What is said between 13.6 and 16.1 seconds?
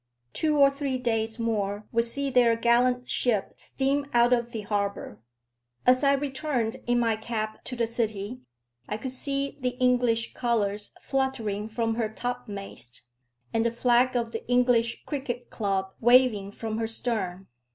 the flag of the English cricket club